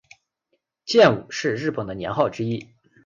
[0.83, 2.67] 建武是日本的年号之一。